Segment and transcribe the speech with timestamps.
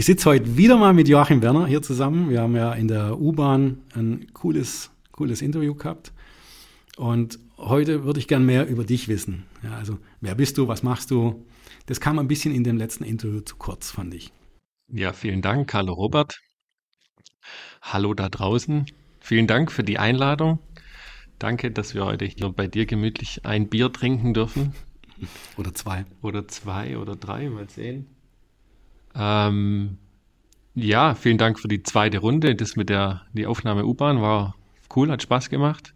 [0.00, 2.30] Ich sitze heute wieder mal mit Joachim Werner hier zusammen.
[2.30, 6.14] Wir haben ja in der U-Bahn ein cooles, cooles Interview gehabt.
[6.96, 9.44] Und heute würde ich gern mehr über dich wissen.
[9.62, 10.68] Ja, also, wer bist du?
[10.68, 11.46] Was machst du?
[11.86, 14.32] Das kam ein bisschen in dem letzten Interview zu kurz, fand ich.
[14.88, 16.40] Ja, vielen Dank, Hallo Robert.
[17.82, 18.86] Hallo da draußen.
[19.20, 20.58] Vielen Dank für die Einladung.
[21.38, 24.74] Danke, dass wir heute hier bei dir gemütlich ein Bier trinken dürfen.
[25.56, 26.04] Oder zwei.
[26.22, 28.06] Oder zwei oder drei, mal sehen.
[29.14, 29.98] Ähm,
[30.74, 32.54] ja, vielen Dank für die zweite Runde.
[32.54, 34.54] Das mit der die Aufnahme U-Bahn war
[34.94, 35.94] cool, hat Spaß gemacht.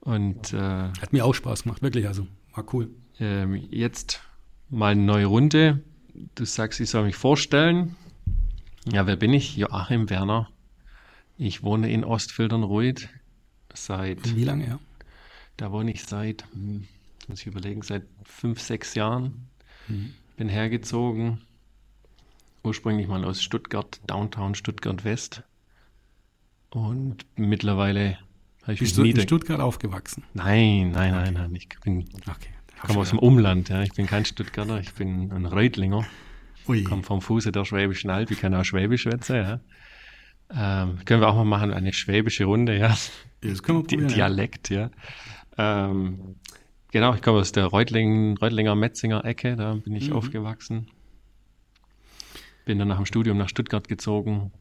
[0.00, 2.06] Und äh, hat mir auch Spaß gemacht, wirklich.
[2.06, 2.90] Also war cool.
[3.20, 4.20] Ähm, jetzt
[4.70, 5.82] mal eine neue Runde.
[6.34, 7.96] Du sagst, ich soll mich vorstellen.
[8.90, 9.56] Ja, wer bin ich?
[9.56, 10.48] Joachim Werner.
[11.36, 13.08] Ich wohne in Ostfildern-Ruid
[13.74, 14.34] seit.
[14.34, 14.78] Wie lange, ja?
[15.56, 16.86] Da wohne ich seit, hm,
[17.28, 19.48] muss ich überlegen, seit fünf, sechs Jahren.
[19.88, 20.14] Mhm.
[20.36, 21.40] Bin hergezogen
[22.68, 25.42] ursprünglich mal aus Stuttgart, Downtown Stuttgart West.
[26.70, 28.18] Und mittlerweile
[28.68, 30.24] ich Bist du in Stuttgart aufgewachsen?
[30.34, 31.54] Nein, nein, nein, nein.
[31.54, 32.50] Ich bin, okay.
[32.86, 33.68] komme aus dem Umland.
[33.68, 33.82] Ja.
[33.82, 36.06] Ich bin kein Stuttgarter, ich bin ein Reutlinger.
[36.66, 36.84] Ui.
[36.84, 38.30] Komme vom Fuße der Schwäbischen Alb.
[38.30, 39.36] Ich kann auch Schwäbisch schwätzen.
[39.36, 39.60] Ja.
[40.50, 42.96] Ähm, können wir auch mal machen, eine schwäbische Runde, ja.
[43.40, 44.90] Das können wir probieren, Dialekt, ja.
[45.58, 46.36] Ähm,
[46.90, 50.16] genau, ich komme aus der Reutling, Reutlinger Metzinger Ecke, da bin ich mhm.
[50.16, 50.88] aufgewachsen.
[52.64, 54.52] Bin dann nach dem Studium nach Stuttgart gezogen,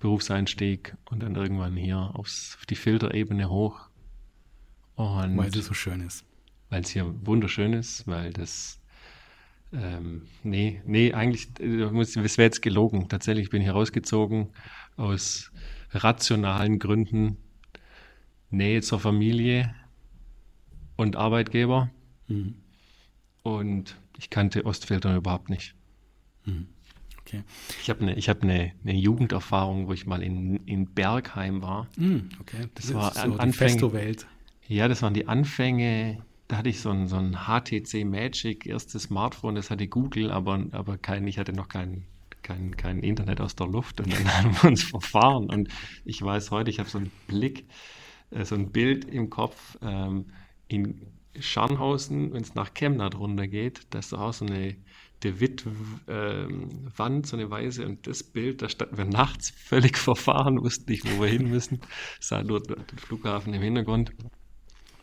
[0.00, 3.88] Berufseinstieg und dann irgendwann hier aufs, auf die Filterebene hoch.
[4.96, 6.24] Und weil es so schön ist.
[6.68, 8.80] Weil es hier wunderschön ist, weil das
[9.72, 13.08] ähm, nee, nee, eigentlich, es wäre jetzt gelogen.
[13.08, 14.48] Tatsächlich bin ich hier rausgezogen
[14.96, 15.52] aus
[15.92, 17.36] rationalen Gründen.
[18.50, 19.74] Nähe zur Familie
[20.96, 21.90] und Arbeitgeber.
[22.26, 22.56] Mhm.
[23.42, 25.74] Und ich kannte Ostfiltern überhaupt nicht.
[26.44, 26.66] Mhm.
[27.30, 27.42] Okay.
[27.80, 31.86] Ich habe eine hab ne, ne Jugenderfahrung, wo ich mal in, in Bergheim war.
[31.96, 32.68] Mm, okay.
[32.74, 34.26] Das, das war so an, Festo-Welt.
[34.66, 36.22] Ja, das waren die Anfänge.
[36.48, 40.66] Da hatte ich so ein, so ein HTC Magic, erstes Smartphone, das hatte Google, aber,
[40.72, 42.04] aber kein, ich hatte noch kein,
[42.42, 45.48] kein, kein Internet aus der Luft und dann haben wir uns verfahren.
[45.48, 45.68] Und
[46.04, 47.66] ich weiß heute, ich habe so einen Blick,
[48.30, 50.26] äh, so ein Bild im Kopf ähm,
[50.66, 51.00] in
[51.38, 54.74] Scharnhausen, wenn es nach Chemnat runtergeht, da ist auch so eine
[55.22, 60.62] De Witt-Wand, ähm, so eine Weise, und das Bild, da standen wir nachts völlig verfahren,
[60.62, 61.80] wussten nicht, wo wir hin müssen,
[62.20, 64.12] sah nur den Flughafen im Hintergrund.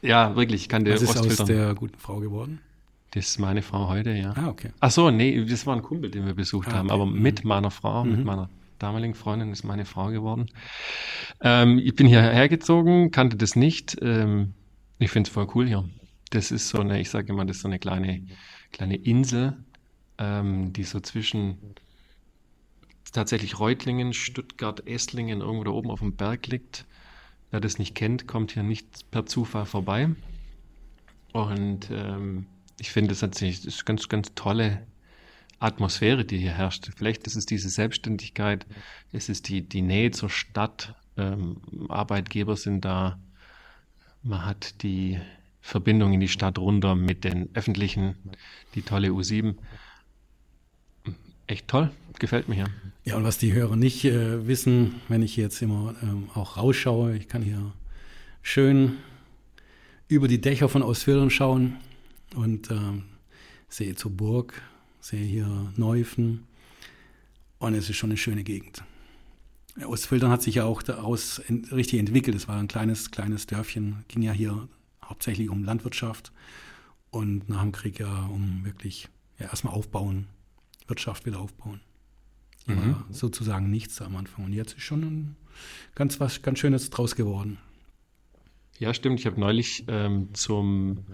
[0.01, 2.59] Ja, wirklich, ich kann dir Was ist aus der guten Frau geworden?
[3.11, 4.33] Das ist meine Frau heute, ja.
[4.35, 4.72] Ah, okay.
[4.79, 7.22] Ach so, nee, das war ein Kumpel, den wir besucht ah, haben, aber mhm.
[7.22, 8.11] mit meiner Frau, mhm.
[8.11, 8.49] mit meiner
[8.79, 10.47] damaligen Freundin ist meine Frau geworden.
[11.41, 13.97] Ähm, ich bin hierher gezogen, kannte das nicht.
[14.01, 14.53] Ähm,
[14.99, 15.89] ich finde es voll cool hier.
[16.29, 18.22] Das ist so eine, ich sage immer, das ist so eine kleine,
[18.72, 19.57] kleine Insel,
[20.17, 21.57] ähm, die so zwischen
[23.11, 26.85] tatsächlich Reutlingen, Stuttgart, Esslingen irgendwo da oben auf dem Berg liegt.
[27.51, 30.09] Wer das nicht kennt, kommt hier nicht per Zufall vorbei.
[31.33, 32.45] Und ähm,
[32.79, 34.85] ich finde, das hat sich, das ist ganz, ganz tolle
[35.59, 36.89] Atmosphäre, die hier herrscht.
[36.95, 38.66] Vielleicht ist es diese Selbstständigkeit,
[39.11, 41.57] es ist die, die Nähe zur Stadt, ähm,
[41.89, 43.19] Arbeitgeber sind da,
[44.22, 45.19] man hat die
[45.61, 48.16] Verbindung in die Stadt runter mit den öffentlichen,
[48.75, 49.55] die tolle U7
[51.47, 51.91] echt toll.
[52.19, 52.68] Gefällt mir hier.
[53.03, 57.16] Ja, und was die Hörer nicht äh, wissen, wenn ich jetzt immer ähm, auch rausschaue,
[57.16, 57.74] ich kann hier
[58.41, 58.97] schön
[60.08, 61.78] über die Dächer von Ostfildern schauen
[62.35, 63.03] und ähm,
[63.69, 64.62] sehe zur Burg,
[65.00, 66.44] sehe hier Neufen
[67.59, 68.84] und es ist schon eine schöne Gegend.
[69.85, 72.35] Ostfildern hat sich ja auch daraus ent richtig entwickelt.
[72.35, 74.67] Es war ein kleines, kleines Dörfchen, ging ja hier
[75.05, 76.32] hauptsächlich um Landwirtschaft
[77.11, 79.08] und nach dem Krieg ja um wirklich
[79.40, 80.28] ja, erstmal aufbauen
[80.87, 81.81] Wirtschaft wieder aufbauen.
[82.66, 82.78] Mhm.
[82.78, 84.45] War sozusagen nichts am Anfang.
[84.45, 85.35] Und jetzt ist schon ein
[85.95, 87.57] ganz was ganz Schönes draus geworden.
[88.79, 89.19] Ja, stimmt.
[89.19, 91.05] Ich habe neulich ähm, zum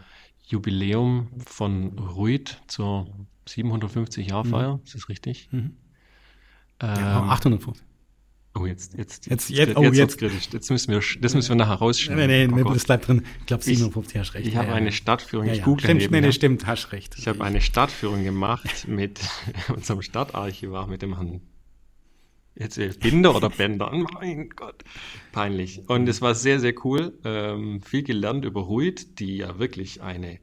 [0.46, 3.08] Jubiläum von Ruid zur
[3.48, 4.82] 750 Jahr Feier, mhm.
[4.84, 5.50] ist das richtig?
[5.52, 5.78] Mhm.
[6.80, 7.84] Ähm, ja, 850.
[8.56, 10.50] Oh, jetzt, jetzt, jetzt, jetzt, oh, jetzt, kritisch.
[10.52, 12.28] Jetzt müssen wir, das müssen wir nachher rausschneiden.
[12.28, 13.26] Nein, nein, nein, das bleibt drin.
[13.40, 14.48] Ich glaube, 57 hast recht.
[14.48, 17.16] Ich habe ja, eine Stadtführung, ja, ich google stimmt, nee, nee, stimmt, hast recht.
[17.18, 19.22] Ich habe eine Stadtführung gemacht mit
[19.76, 21.42] unserem Stadtarchivar, mit dem Herrn
[22.56, 23.92] Jetzt Binder oder Bänder.
[24.14, 24.84] Mein Gott.
[25.32, 25.82] Peinlich.
[25.90, 27.18] Und es war sehr, sehr cool.
[27.26, 30.40] Ähm, viel gelernt über Ruid, die ja wirklich eine,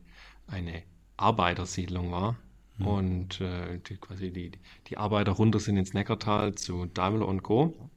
[0.48, 0.82] eine
[1.16, 2.36] Arbeitersiedlung war.
[2.78, 2.86] Mhm.
[2.86, 4.50] Und äh, die, quasi die,
[4.88, 7.90] die Arbeiter runter sind ins Neckartal zu Daimler und Co.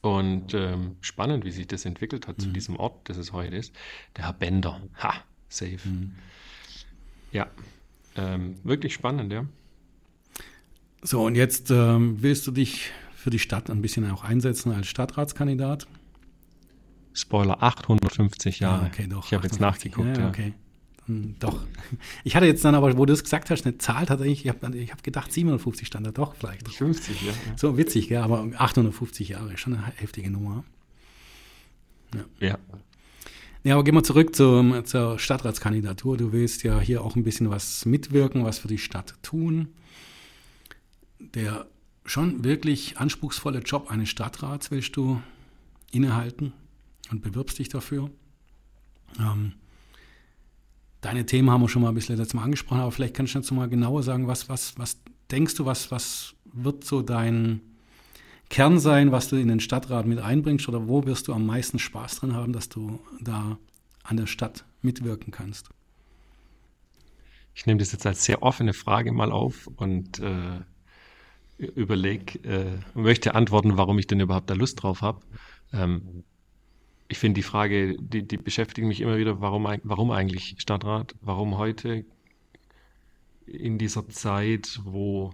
[0.00, 2.42] Und ähm, spannend, wie sich das entwickelt hat mhm.
[2.42, 3.74] zu diesem Ort, das es heute ist.
[4.16, 4.80] Der Herr Bender.
[5.02, 5.14] Ha,
[5.48, 5.78] safe.
[5.84, 6.14] Mhm.
[7.32, 7.48] Ja,
[8.16, 9.44] ähm, wirklich spannend, ja.
[11.02, 14.88] So, und jetzt ähm, willst du dich für die Stadt ein bisschen auch einsetzen als
[14.88, 15.86] Stadtratskandidat?
[17.12, 18.82] Spoiler, 850 Jahre.
[18.82, 19.26] Ja, okay, doch.
[19.26, 20.16] Ich habe jetzt nachgeguckt.
[20.16, 20.28] Ja, ja.
[20.28, 20.54] Okay.
[21.08, 21.64] Hm, doch.
[22.22, 24.76] Ich hatte jetzt dann aber, wo du es gesagt hast, eine Zahl tatsächlich, ich habe
[24.76, 26.68] ich hab gedacht, 750 stand da doch vielleicht.
[26.68, 27.32] 50, ja.
[27.56, 30.64] So witzig, ja, aber 850 Jahre, schon eine heftige Nummer.
[32.14, 32.48] Ja.
[32.48, 32.58] ja.
[33.64, 36.16] Ja, aber gehen wir zurück zum, zur Stadtratskandidatur.
[36.16, 39.68] Du willst ja hier auch ein bisschen was mitwirken, was für die Stadt tun.
[41.18, 41.66] Der
[42.04, 45.20] schon wirklich anspruchsvolle Job eines Stadtrats willst du
[45.90, 46.52] innehalten
[47.10, 48.10] und bewirbst dich dafür.
[49.18, 49.54] Ähm,
[51.00, 53.38] deine Themen haben wir schon mal ein bisschen letztes Mal angesprochen, aber vielleicht kannst du
[53.38, 55.00] jetzt mal genauer sagen, was, was, was
[55.30, 57.60] denkst du, was, was wird so dein
[58.50, 61.78] Kern sein, was du in den Stadtrat mit einbringst oder wo wirst du am meisten
[61.78, 63.58] Spaß dran haben, dass du da
[64.02, 65.68] an der Stadt mitwirken kannst?
[67.54, 70.60] Ich nehme das jetzt als sehr offene Frage mal auf und äh,
[71.58, 75.20] überlege, äh, möchte antworten, warum ich denn überhaupt da Lust drauf habe.
[75.72, 76.24] Ähm,
[77.08, 81.14] ich finde die Frage, die, die beschäftigt mich immer wieder, warum, warum eigentlich Stadtrat?
[81.20, 82.04] Warum heute
[83.46, 85.32] in dieser Zeit, wo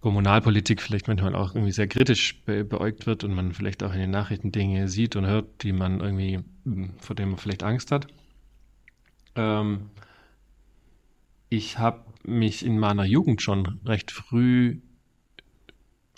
[0.00, 4.00] Kommunalpolitik vielleicht manchmal auch irgendwie sehr kritisch be beäugt wird und man vielleicht auch in
[4.00, 7.90] den Nachrichten Dinge sieht und hört, die man irgendwie, hm, vor denen man vielleicht Angst
[7.90, 8.06] hat.
[9.34, 9.90] Ähm,
[11.48, 14.80] ich habe mich in meiner Jugend schon recht früh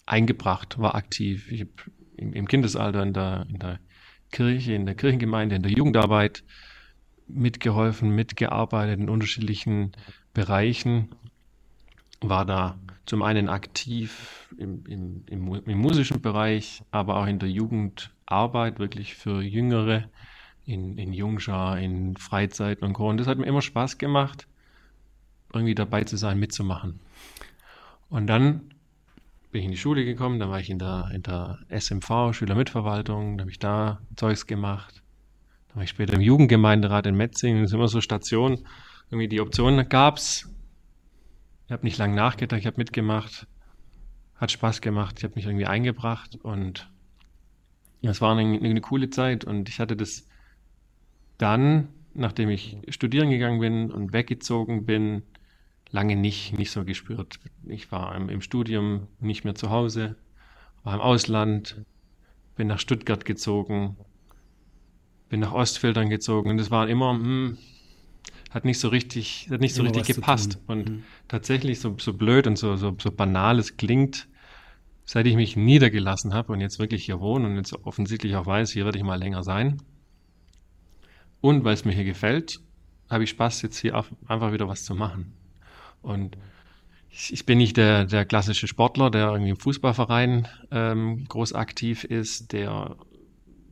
[0.05, 1.51] eingebracht, war aktiv.
[1.53, 1.71] Ich habe
[2.17, 3.79] im, Kindesalter in der, in der
[4.31, 6.45] Kirche, in der Kirchengemeinde, in der Jugendarbeit
[7.27, 9.93] mitgeholfen, mitgearbeitet in unterschiedlichen
[10.35, 11.09] Bereichen,
[12.21, 17.51] war da zum einen aktiv im, im, im, im, musischen Bereich, aber auch in der
[17.51, 20.09] Jugendarbeit, wirklich für Jüngere,
[20.67, 23.09] in, in Jungschar, in Freizeiten und Co.
[23.09, 24.47] Und das hat mir immer Spaß gemacht,
[25.53, 27.01] irgendwie dabei zu sein, mitzumachen.
[28.09, 28.75] Und dann
[29.51, 33.37] bin ich in die Schule gekommen, dann war ich in der, in der SMV, Schülermitverwaltung,
[33.37, 35.03] da habe ich da Zeugs gemacht.
[35.69, 38.65] Dann war ich später im Jugendgemeinderat in Metzingen, das ist immer so Station.
[39.11, 40.49] Irgendwie die Option gab's,
[41.67, 43.47] ich habe nicht lange nachgedacht, ich habe mitgemacht,
[44.37, 46.91] hat Spaß gemacht, ich habe mich irgendwie eingebracht und
[48.03, 50.27] es war eine, eine, coole Zeit und ich hatte das
[51.39, 55.23] dann, nachdem ich studieren gegangen bin und weggezogen bin,
[55.91, 57.39] lange nicht, nicht so gespürt.
[57.67, 60.17] Ich war im, Studium nicht mehr zu Hause,
[60.85, 61.83] war im Ausland,
[62.57, 63.97] bin nach Stuttgart gezogen,
[65.29, 67.59] bin nach Ostfildern gezogen und es war immer, hm,
[68.51, 70.59] hat nicht so richtig, hat nicht so richtig gepasst.
[70.67, 71.03] Und mhm.
[71.29, 74.29] tatsächlich, so, so blöd und so, so, so banal es klingt,
[75.05, 78.73] seit ich mich niedergelassen habe und jetzt wirklich hier wohne und jetzt offensichtlich auch weiß,
[78.73, 79.81] hier werde ich mal länger sein.
[81.41, 82.61] Und weil es mir hier gefällt,
[83.09, 85.33] habe ich Spaß, jetzt hier einfach wieder was zu machen.
[86.03, 86.37] Und
[87.11, 92.53] ich, bin nicht der, der klassische Sportler, der irgendwie im Fußballverein ähm, groß aktiv ist,
[92.53, 92.97] der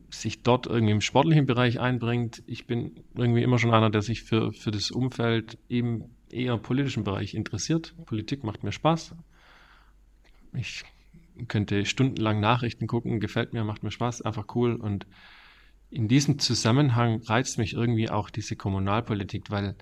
[0.09, 2.43] sich dort irgendwie im sportlichen Bereich einbringt.
[2.47, 7.03] Ich bin irgendwie immer schon einer, der sich für, für das Umfeld eben eher politischen
[7.03, 7.95] Bereich interessiert.
[8.05, 9.15] Politik macht mir Spaß.
[10.53, 10.83] Ich
[11.47, 14.75] könnte stundenlang Nachrichten gucken, gefällt mir, macht mir Spaß, einfach cool.
[14.75, 15.05] Und
[15.89, 19.75] in diesem Zusammenhang reizt mich irgendwie auch diese Kommunalpolitik, weil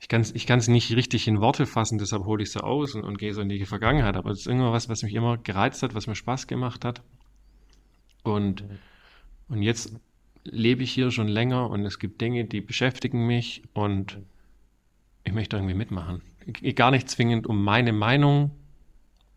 [0.00, 2.94] ich kann es ich kann's nicht richtig in Worte fassen, deshalb hole ich so aus
[2.94, 4.16] und, und gehe so in die Vergangenheit.
[4.16, 7.02] Aber es ist irgendwas, was mich immer gereizt hat, was mir Spaß gemacht hat.
[8.22, 8.64] Und
[9.48, 9.92] und jetzt
[10.44, 14.18] lebe ich hier schon länger und es gibt Dinge, die beschäftigen mich und
[15.24, 16.20] ich möchte irgendwie mitmachen.
[16.74, 18.50] Gar nicht zwingend, um meine Meinung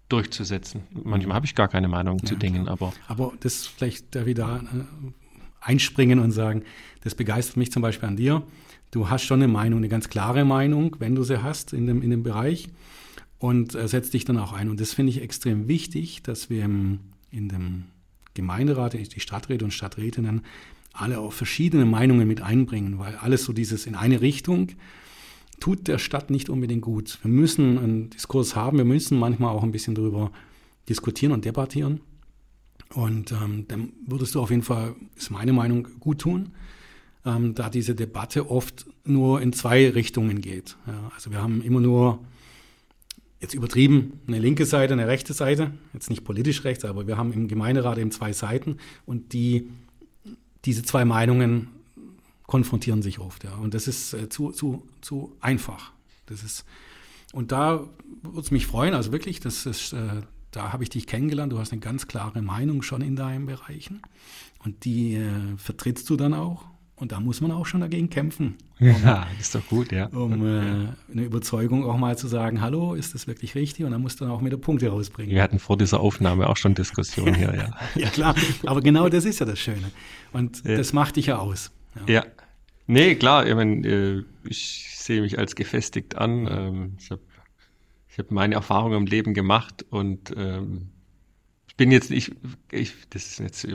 [0.09, 0.83] durchzusetzen.
[0.91, 2.73] Manchmal habe ich gar keine Meinung ja, zu Dingen, klar.
[2.73, 2.93] aber.
[3.07, 5.11] Aber das vielleicht da wieder äh,
[5.61, 6.63] einspringen und sagen,
[7.03, 8.43] das begeistert mich zum Beispiel an dir.
[8.91, 12.01] Du hast schon eine Meinung, eine ganz klare Meinung, wenn du sie hast in dem,
[12.01, 12.70] in dem Bereich
[13.38, 14.70] und äh, setzt dich dann auch ein.
[14.70, 17.00] Und das finde ich extrem wichtig, dass wir im,
[17.32, 17.86] in dem
[18.34, 20.41] Gemeinderat, die Stadträte und Stadträtinnen
[20.94, 24.70] alle auch verschiedene Meinungen mit einbringen, weil alles so dieses in eine Richtung
[25.60, 27.20] tut der Stadt nicht unbedingt gut.
[27.24, 30.32] Wir müssen einen Diskurs haben, wir müssen manchmal auch ein bisschen darüber
[30.88, 32.01] diskutieren und debattieren.
[32.94, 36.51] Und ähm, dann würdest du auf jeden Fall, ist meine Meinung, gut tun,
[37.27, 40.77] ähm, da diese Debatte oft nur in zwei Richtungen geht.
[40.88, 42.19] Ja, also wir haben immer nur
[43.39, 47.34] jetzt übertrieben eine linke Seite, eine rechte Seite, jetzt nicht politisch rechts, aber wir haben
[47.34, 49.69] im Gemeinderat eben zwei Seiten und die,
[50.65, 51.67] diese zwei Meinungen
[52.48, 53.43] konfrontieren sich oft.
[53.43, 53.55] Ja.
[53.55, 55.91] Und das ist äh, zu, zu, zu einfach.
[56.25, 56.65] Das ist,
[57.34, 57.88] und da
[58.24, 61.60] würde es mich freuen, also wirklich, das ist, äh, da habe ich dich kennengelernt, du
[61.60, 64.01] hast eine ganz klare Meinung schon in deinen Bereichen
[64.63, 66.65] und die äh, vertrittst du dann auch
[67.00, 68.56] und da muss man auch schon dagegen kämpfen.
[68.80, 70.08] Ja, ist doch gut, ja.
[70.08, 73.86] Um äh, eine Überzeugung auch mal zu sagen, hallo, ist das wirklich richtig?
[73.86, 75.34] Und dann musst du dann auch wieder Punkte rausbringen.
[75.34, 77.70] Wir hatten vor dieser Aufnahme auch schon Diskussionen hier, ja.
[78.01, 78.36] ja, klar.
[78.66, 79.92] Aber genau das ist ja das Schöne.
[80.34, 80.75] Und ja.
[80.75, 81.72] das macht dich ja aus.
[82.08, 82.13] Ja.
[82.16, 82.25] ja.
[82.88, 86.48] Nee, klar, ich, mein, äh, ich sehe mich als gefestigt an.
[86.50, 87.22] Ähm, ich habe
[88.10, 90.89] ich hab meine Erfahrungen im Leben gemacht und ähm,
[91.77, 92.36] bin jetzt nicht,
[92.72, 93.67] ich, das ist jetzt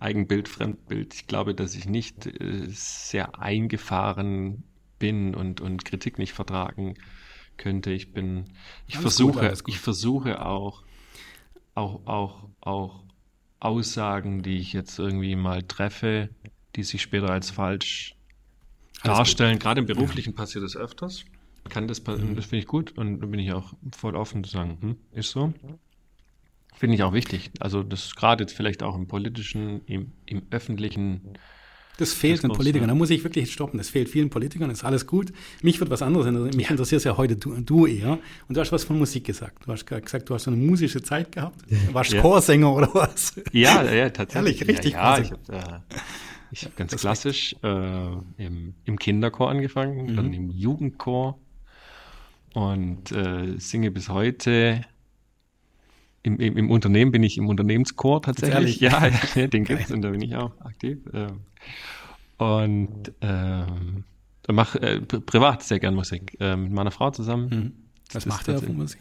[0.00, 1.14] Eigenbild, Fremdbild.
[1.14, 4.64] Ich glaube, dass ich nicht äh, sehr eingefahren
[4.98, 6.94] bin und, und Kritik nicht vertragen
[7.58, 7.90] könnte.
[7.90, 8.46] Ich bin,
[8.86, 10.82] ich alles versuche, gut, ich versuche auch,
[11.74, 13.04] auch, auch, auch
[13.60, 16.30] Aussagen, die ich jetzt irgendwie mal treffe,
[16.76, 18.16] die sich später als falsch
[19.02, 19.54] alles darstellen.
[19.54, 19.62] Gut.
[19.62, 20.36] Gerade im Beruflichen ja.
[20.36, 21.24] passiert das öfters.
[21.68, 22.36] Kann das, mhm.
[22.36, 25.30] das finde ich gut und da bin ich auch voll offen zu sagen, hm, ist
[25.30, 25.52] so.
[26.80, 27.50] Finde ich auch wichtig.
[27.60, 31.34] Also das gerade jetzt vielleicht auch im politischen, im, im öffentlichen.
[31.98, 32.88] Das fehlt den Politikern.
[32.88, 33.76] Da muss ich wirklich stoppen.
[33.76, 34.70] Das fehlt vielen Politikern.
[34.70, 35.30] Das ist alles gut.
[35.60, 36.56] Mich wird was anderes interessieren.
[36.56, 36.70] Mich ja.
[36.70, 38.18] interessiert ja heute du, du, eher.
[38.48, 39.66] Und du hast was von Musik gesagt.
[39.66, 41.60] Du hast gesagt, du hast eine musische Zeit gehabt.
[41.68, 42.22] Du warst ja.
[42.22, 43.34] Chorsänger oder was?
[43.52, 44.62] Ja, ja, tatsächlich.
[44.62, 44.92] Ehrlich, richtig.
[44.94, 50.16] Ja, ja ich habe äh, hab ganz das klassisch äh, im, im Kinderchor angefangen, mhm.
[50.16, 51.38] dann im Jugendchor
[52.54, 54.80] und äh, singe bis heute
[56.22, 58.80] im, im, im, Unternehmen bin ich im Unternehmenschor tatsächlich.
[58.80, 60.98] Ja, ja, den gibt's und da bin ich auch aktiv.
[61.12, 61.40] Ähm.
[62.38, 64.04] Und ähm,
[64.48, 66.36] mache äh, privat sehr gern Musik.
[66.40, 67.48] Äh, mit meiner Frau zusammen.
[67.50, 67.72] Mhm.
[68.12, 69.00] Was macht ihr für Musik?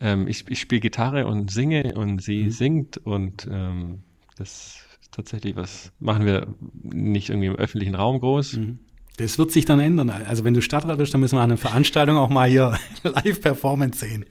[0.00, 2.50] Ähm, ich ich spiele Gitarre und singe und sie mhm.
[2.50, 4.02] singt und ähm,
[4.36, 8.54] das ist tatsächlich was machen wir nicht irgendwie im öffentlichen Raum groß.
[8.54, 8.78] Mhm.
[9.18, 10.10] Das wird sich dann ändern.
[10.10, 13.98] Also wenn du Stadtrat bist, dann müssen wir an einer Veranstaltung auch mal hier Live-Performance
[13.98, 14.24] sehen.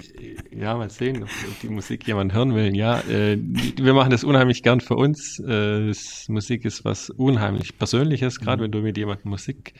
[0.49, 1.29] Ja, mal sehen, ob,
[1.61, 2.73] die Musik jemand hören will.
[2.73, 5.39] Ja, äh, wir machen das unheimlich gern für uns.
[5.39, 5.91] Äh,
[6.29, 8.63] Musik ist was unheimlich Persönliches, gerade mhm.
[8.63, 9.73] wenn du mit jemandem Musik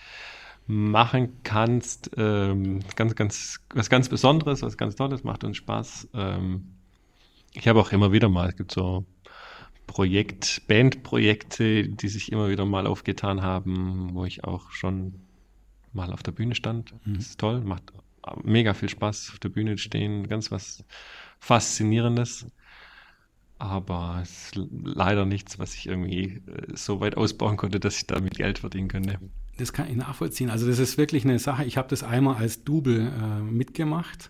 [0.65, 2.11] machen kannst.
[2.17, 6.09] Ähm, ganz, ganz, was ganz Besonderes, was ganz Tolles, macht uns Spaß.
[6.15, 6.73] Ähm,
[7.53, 9.05] ich habe auch immer wieder mal, es gibt so
[9.87, 15.15] Projekt, Bandprojekte, die sich immer wieder mal aufgetan haben, wo ich auch schon
[15.93, 16.93] mal auf der Bühne stand.
[17.05, 17.15] Mhm.
[17.15, 17.93] Das ist toll, macht
[18.43, 20.83] mega viel Spaß, auf der Bühne stehen, ganz was
[21.39, 22.45] Faszinierendes.
[23.59, 28.05] Aber es ist leider nichts, was ich irgendwie äh, so weit ausbauen konnte, dass ich
[28.05, 29.17] damit Geld verdienen könnte.
[29.57, 30.51] Das kann ich nachvollziehen.
[30.51, 31.65] Also das ist wirklich eine Sache.
[31.65, 34.29] Ich habe das einmal als Double äh, mitgemacht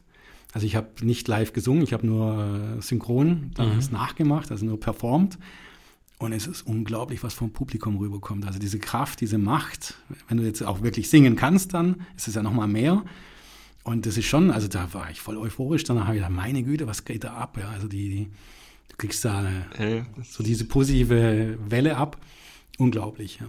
[0.58, 3.80] also ich habe nicht live gesungen, ich habe nur äh, synchron mhm.
[3.92, 5.38] nachgemacht, also nur performt.
[6.18, 8.44] Und es ist unglaublich, was vom Publikum rüberkommt.
[8.44, 12.34] Also diese Kraft, diese Macht, wenn du jetzt auch wirklich singen kannst, dann ist es
[12.34, 13.06] ja nochmal mehr.
[13.84, 15.84] Und das ist schon, also da war ich voll euphorisch.
[15.84, 17.60] Danach habe ich gedacht, meine Güte, was geht da ab?
[17.60, 18.26] Ja, also die, die
[18.90, 19.38] du kriegst da
[19.78, 22.18] eine, so diese positive Welle ab.
[22.80, 23.48] Unglaublich, ja.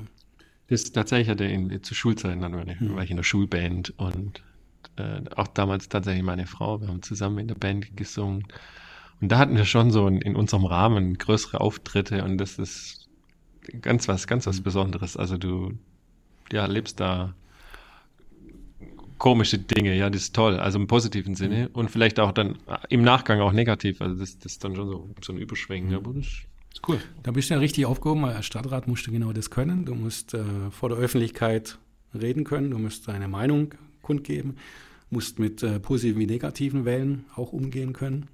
[0.67, 2.97] Das tatsächlich hatte in, zu Schulzeiten dann war ich, mhm.
[2.97, 4.43] war ich in der Schulband und
[4.97, 8.45] äh, auch damals tatsächlich meine Frau, wir haben zusammen in der Band gesungen.
[9.21, 12.25] Und da hatten wir schon so in, in unserem Rahmen größere Auftritte.
[12.25, 13.09] Und das ist
[13.81, 15.17] ganz was, ganz was Besonderes.
[15.17, 15.73] Also du,
[16.53, 17.35] ja, lebst da
[19.19, 21.69] komische Dinge, ja, das ist toll, also im positiven Sinne.
[21.69, 21.75] Mhm.
[21.75, 22.57] und vielleicht auch dann
[22.89, 26.13] im Nachgang auch negativ, also das, das ist dann schon so, so ein Überschwingen, aber
[26.15, 27.01] das ist cool.
[27.25, 30.35] Da bist du ja richtig aufgehoben, als Stadtrat musst du genau das können, du musst
[30.35, 31.79] äh, vor der Öffentlichkeit
[32.15, 33.75] reden können, du musst deine Meinung
[34.09, 34.57] kundgeben
[35.11, 38.27] musst mit äh, positiven wie negativen Wellen auch umgehen können.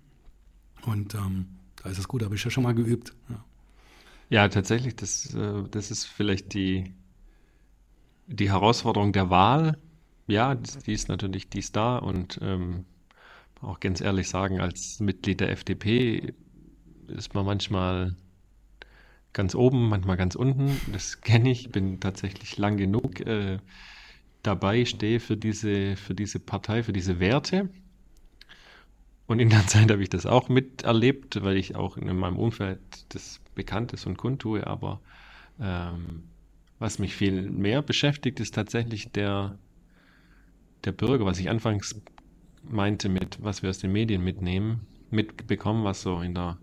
[0.87, 1.47] Und ähm,
[1.83, 3.13] da ist es gut, habe ich ja schon mal geübt.
[3.29, 3.45] Ja,
[4.31, 6.95] ja tatsächlich, das, äh, das ist vielleicht die,
[8.29, 9.79] die Herausforderung der Wahl.
[10.29, 12.85] Ja, die ist natürlich, die da und ähm,
[13.61, 16.35] auch ganz ehrlich sagen, als Mitglied der FDP
[17.09, 18.15] ist man manchmal
[19.33, 20.81] ganz oben, manchmal ganz unten.
[20.93, 23.59] Das kenne ich, bin tatsächlich lang genug äh,
[24.45, 27.69] dabei stehe für diese, für diese Partei, für diese Werte.
[29.27, 32.79] Und in der Zeit habe ich das auch miterlebt, weil ich auch in meinem Umfeld
[33.09, 34.67] das Bekanntes und kundtue.
[34.67, 35.01] Aber
[35.61, 36.25] ähm,
[36.79, 39.59] was mich viel mehr beschäftigt, ist tatsächlich der,
[40.85, 42.01] der Bürger, was ich anfangs
[42.63, 46.59] meinte mit, was wir aus den Medien mitnehmen, mitbekommen, was so in der,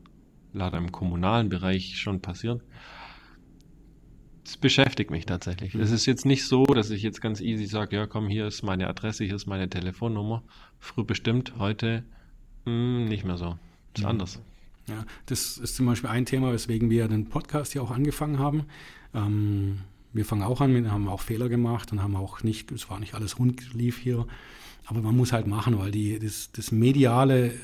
[0.53, 2.61] leider im kommunalen Bereich schon passiert.
[4.43, 5.75] Es beschäftigt mich tatsächlich.
[5.75, 8.63] Es ist jetzt nicht so, dass ich jetzt ganz easy sage, ja komm, hier ist
[8.63, 10.43] meine Adresse, hier ist meine Telefonnummer.
[10.79, 12.03] Früh bestimmt, heute
[12.65, 13.57] Mm, nicht mehr so.
[13.95, 14.09] Ist mhm.
[14.09, 14.39] anders.
[14.87, 18.65] Ja, das ist zum Beispiel ein Thema, weswegen wir den Podcast hier auch angefangen haben.
[19.13, 19.79] Ähm,
[20.13, 22.99] wir fangen auch an, wir haben auch Fehler gemacht und haben auch nicht, es war
[22.99, 24.27] nicht alles rund lief hier.
[24.85, 27.55] Aber man muss halt machen, weil die, das, das mediale äh,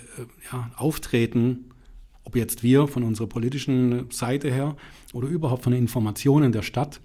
[0.52, 1.72] ja, Auftreten,
[2.28, 4.76] ob jetzt wir von unserer politischen Seite her
[5.14, 7.00] oder überhaupt von den Informationen der Stadt,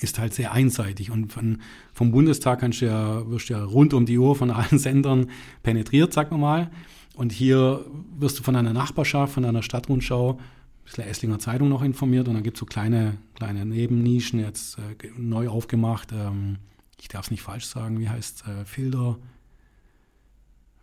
[0.00, 1.10] ist halt sehr einseitig.
[1.10, 1.60] Und von,
[1.92, 5.28] vom Bundestag kannst du ja, wirst du ja rund um die Uhr von allen Sendern
[5.62, 6.70] penetriert, sagen wir mal.
[7.14, 7.84] Und hier
[8.18, 10.38] wirst du von einer Nachbarschaft, von einer Stadtrundschau, ein
[10.86, 15.10] bisschen Esslinger Zeitung noch informiert und dann gibt es so kleine, kleine Nebennischen, jetzt äh,
[15.18, 16.10] neu aufgemacht.
[16.10, 16.56] Ähm,
[16.98, 19.18] ich darf es nicht falsch sagen, wie heißt äh, Filder?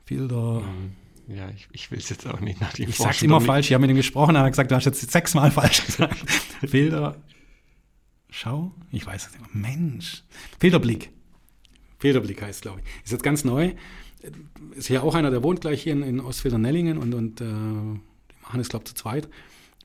[0.05, 0.61] Filder.
[0.61, 1.08] Mhm.
[1.33, 3.73] Ja, ich, ich will es jetzt auch nicht nach dem Ich sag's immer falsch, ich
[3.73, 6.17] habe mit ihm gesprochen, er hat gesagt, du hast jetzt sechsmal falsch gesagt.
[6.67, 7.15] Filder.
[8.31, 8.71] Schau?
[8.91, 9.55] Ich weiß es nicht.
[9.55, 10.23] Mensch.
[10.59, 11.11] Filterblick.
[11.99, 13.03] Filterblick heißt, glaube ich.
[13.03, 13.73] Ist jetzt ganz neu
[14.75, 18.43] ist hier auch einer, der wohnt gleich hier in, in Ostfildern-Nellingen und, und äh, die
[18.43, 19.29] machen es, glaube ich, zu zweit.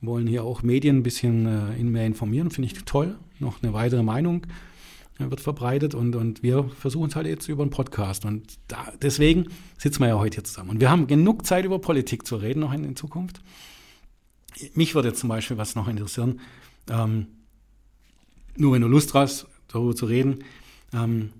[0.01, 3.17] Wollen hier auch Medien ein bisschen äh, mehr informieren, finde ich toll.
[3.39, 4.45] Noch eine weitere Meinung
[5.17, 8.25] wird verbreitet und, und wir versuchen es halt jetzt über einen Podcast.
[8.25, 10.71] Und da, deswegen sitzen wir ja heute hier zusammen.
[10.71, 13.41] Und wir haben genug Zeit, über Politik zu reden, noch in, in Zukunft.
[14.73, 16.39] Mich würde jetzt zum Beispiel was noch interessieren,
[16.89, 17.27] ähm,
[18.57, 20.43] nur wenn du Lust hast, darüber zu reden.
[20.93, 21.31] Ähm,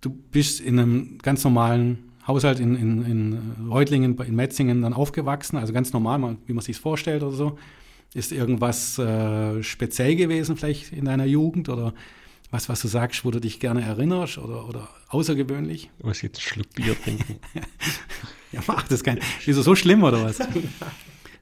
[0.00, 5.56] du bist in einem ganz normalen Haushalt in, in, in Reutlingen, in Metzingen dann aufgewachsen,
[5.56, 7.58] also ganz normal, wie man sich vorstellt oder so.
[8.14, 11.92] Ist irgendwas äh, speziell gewesen vielleicht in deiner Jugend oder
[12.50, 15.90] was, was du sagst, wo du dich gerne erinnerst oder, oder außergewöhnlich?
[15.98, 17.40] Du musst jetzt Schluck Bier trinken.
[18.52, 19.18] ja, mach das kein.
[19.44, 20.38] Wieso so schlimm oder was?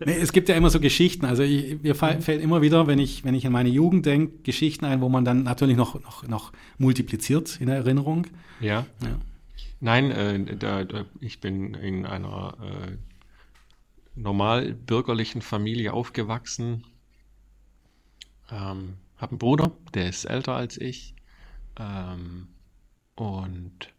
[0.05, 1.25] Nee, es gibt ja immer so Geschichten.
[1.25, 4.85] Also ich, mir fällt immer wieder, wenn ich, wenn ich an meine Jugend denke, Geschichten
[4.85, 8.27] ein, wo man dann natürlich noch, noch, noch multipliziert in der Erinnerung.
[8.61, 8.87] Ja.
[9.03, 9.19] ja.
[9.81, 12.97] Nein, äh, da, da, ich bin in einer äh,
[14.17, 16.85] normal bürgerlichen Familie aufgewachsen.
[18.51, 21.15] Ähm, habe einen Bruder, der ist älter als ich.
[21.79, 22.49] Ähm,
[23.17, 23.93] und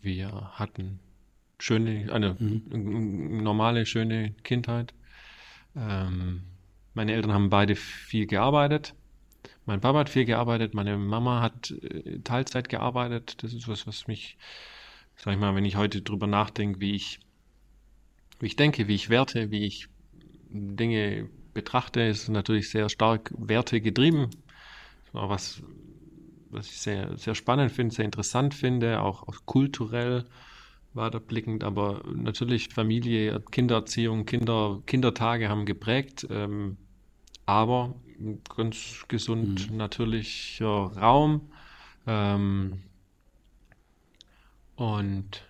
[0.00, 0.98] wir hatten
[1.58, 3.42] schöne, eine mhm.
[3.42, 4.94] normale, schöne Kindheit.
[5.76, 6.42] Ähm,
[6.92, 8.94] meine Eltern haben beide viel gearbeitet.
[9.64, 13.42] Mein Papa hat viel gearbeitet, meine Mama hat äh, Teilzeit gearbeitet.
[13.42, 14.36] Das ist was, was mich,
[15.16, 17.20] sag ich mal, wenn ich heute drüber nachdenke, wie ich,
[18.40, 19.86] wie ich denke, wie ich werte, wie ich
[20.50, 24.30] Dinge betrachte, ist natürlich sehr stark Werte getrieben.
[25.06, 25.62] Das war was,
[26.50, 30.24] was ich sehr, sehr spannend finde, sehr interessant finde, auch, auch kulturell
[30.92, 36.76] weiterblickend, aber natürlich Familie, Kindererziehung, Kinder, Kindertage haben geprägt, ähm,
[37.46, 37.94] aber
[38.56, 39.76] ganz gesund mhm.
[39.76, 41.50] natürlicher Raum.
[42.06, 42.82] Ähm,
[44.76, 45.42] und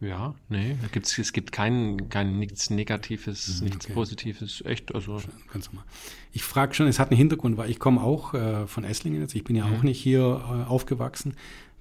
[0.00, 3.94] ja, nee, gibt's, es gibt kein, kein nichts Negatives, mhm, nichts okay.
[3.94, 4.94] Positives, echt.
[4.94, 5.20] Also.
[5.52, 5.84] Ganz normal.
[6.32, 9.34] Ich frage schon, es hat einen Hintergrund, weil ich komme auch äh, von Esslingen jetzt.
[9.34, 9.76] Ich bin ja, ja.
[9.76, 11.34] auch nicht hier äh, aufgewachsen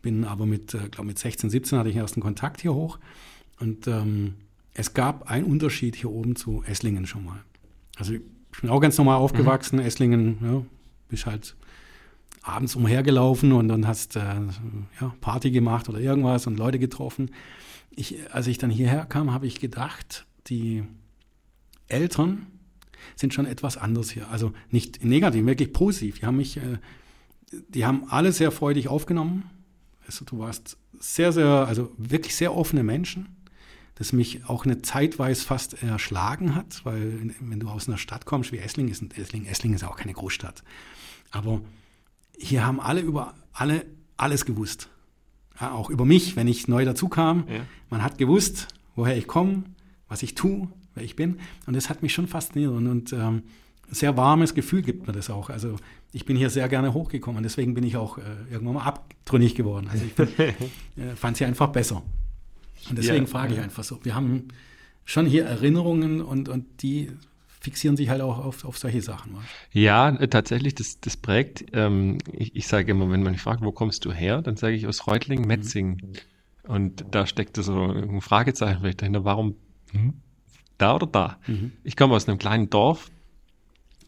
[0.08, 2.98] bin aber mit, äh, glaube mit 16, 17 hatte ich ersten Kontakt hier hoch.
[3.60, 4.36] Und ähm,
[4.74, 7.44] es gab einen Unterschied hier oben zu Esslingen schon mal.
[7.98, 8.22] Also ich
[8.62, 9.80] bin auch ganz normal aufgewachsen.
[9.80, 9.86] Mhm.
[9.86, 10.62] Esslingen, ja,
[11.10, 11.58] bist halt
[12.48, 14.22] abends umhergelaufen und dann hast äh,
[15.02, 17.32] ja, Party gemacht oder irgendwas und Leute getroffen.
[17.92, 20.84] Ich, als ich dann hierher kam, habe ich gedacht, die
[21.88, 22.48] Eltern
[23.16, 24.30] sind schon etwas anders hier.
[24.30, 26.20] Also nicht negativ, wirklich positiv.
[26.20, 26.78] Die haben mich, äh,
[27.70, 29.50] die haben alle sehr freudig aufgenommen.
[30.06, 33.36] Also du warst sehr, sehr, also wirklich sehr offene Menschen,
[33.96, 38.52] das mich auch eine Zeitweise fast erschlagen hat, weil wenn du aus einer Stadt kommst
[38.52, 40.64] wie Essling, ist Essling, Essling ist auch keine Großstadt.
[41.32, 41.62] Aber
[42.38, 43.86] hier haben alle über alle
[44.18, 44.90] alles gewusst.
[45.60, 47.48] Ja, auch über mich, wenn ich neu dazu kam.
[47.48, 47.62] Ja.
[47.90, 49.64] Man hat gewusst, woher ich komme,
[50.08, 51.40] was ich tue, wer ich bin.
[51.66, 52.72] Und das hat mich schon fasziniert.
[52.72, 53.44] Und, und ähm,
[53.90, 55.50] sehr warmes Gefühl gibt mir das auch.
[55.50, 55.78] Also
[56.12, 57.42] ich bin hier sehr gerne hochgekommen.
[57.44, 58.22] Deswegen bin ich auch äh,
[58.52, 59.88] irgendwann mal abtrünnig geworden.
[59.90, 62.04] Also ich äh, fand es hier einfach besser.
[62.90, 64.00] Und deswegen ja, frage ich einfach so.
[64.04, 64.50] Wir haben
[65.06, 67.12] schon hier Erinnerungen und, und die
[67.60, 69.38] fixieren sich halt auch auf, auf solche Sachen.
[69.72, 71.66] Ja, äh, tatsächlich, das, das prägt.
[71.74, 74.76] Ähm, ich, ich sage immer, wenn man mich fragt, wo kommst du her, dann sage
[74.76, 75.48] ich aus Reutlingen.
[75.48, 76.02] Metzing.
[76.02, 76.72] Mhm.
[76.72, 79.56] Und da steckt so ein Fragezeichen vielleicht dahinter, warum
[79.94, 80.22] mhm.
[80.78, 81.38] da oder da?
[81.48, 81.72] Mhm.
[81.84, 83.10] Ich komme aus einem kleinen Dorf,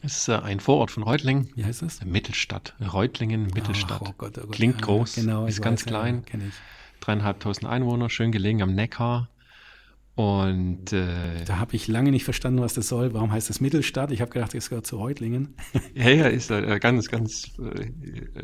[0.02, 1.50] das ist äh, ein Vorort von Reutlingen.
[1.56, 2.04] Wie heißt das?
[2.06, 2.76] Mittelstadt.
[2.82, 4.02] Reutlingen, Mittelstadt.
[4.04, 4.52] Ach, oh Gott, oh Gott.
[4.52, 6.24] Klingt groß, ja, genau, ist ganz weiß, klein.
[6.32, 6.40] Ja,
[7.02, 9.30] Dreieinhalbtausend Einwohner, schön gelegen am Neckar.
[10.20, 13.14] Und äh, da habe ich lange nicht verstanden, was das soll.
[13.14, 14.12] Warum heißt das Mittelstadt?
[14.12, 15.56] Ich habe gedacht, es gehört zu Reutlingen.
[15.96, 17.90] ja, ja, ist eine ganz, ganz äh,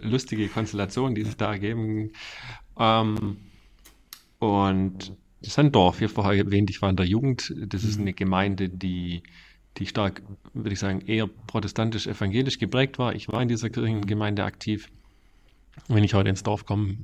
[0.02, 2.14] lustige Konstellation, die sich da ergeben.
[2.80, 3.36] Ähm,
[4.40, 7.54] und das ist ein Dorf, wie vorher erwähnt, ich war in der Jugend.
[7.68, 8.04] Das ist mhm.
[8.04, 9.24] eine Gemeinde, die,
[9.76, 10.22] die stark,
[10.54, 13.14] würde ich sagen, eher protestantisch-evangelisch geprägt war.
[13.16, 14.90] Ich war in dieser Kirchengemeinde aktiv.
[15.90, 17.00] Wenn ich heute ins Dorf komme,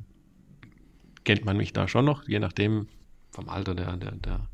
[1.26, 2.88] kennt man mich da schon noch, je nachdem
[3.32, 4.51] vom Alter der, der, der